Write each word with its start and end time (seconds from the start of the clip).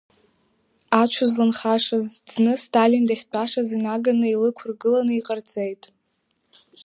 Ацә 1.01 1.19
узланхашаз 1.23 2.07
ӡны 2.31 2.53
Сталин 2.63 3.03
дахьтәашаз 3.09 3.69
инаганы 3.75 4.27
илықәыргыланы 4.29 5.13
иҟарҵеит. 5.15 5.83